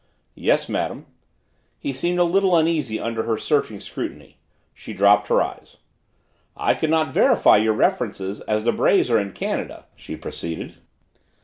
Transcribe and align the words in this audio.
"Yes, 0.33 0.67
madam." 0.67 1.05
He 1.77 1.93
seemed 1.93 2.17
a 2.17 2.23
little 2.23 2.57
uneasy 2.57 2.99
under 2.99 3.21
her 3.21 3.37
searching 3.37 3.79
scrutiny. 3.79 4.39
She 4.73 4.93
dropped 4.93 5.27
her 5.27 5.43
eyes. 5.43 5.77
"I 6.57 6.73
could 6.73 6.89
not 6.89 7.11
verify 7.13 7.57
your 7.57 7.73
references 7.73 8.41
as 8.47 8.63
the 8.63 8.71
Brays 8.71 9.11
are 9.11 9.19
in 9.19 9.31
Canada" 9.31 9.85
she 9.95 10.15
proceeded. 10.17 10.77